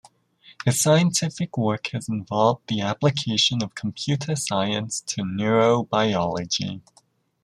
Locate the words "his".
0.65-0.81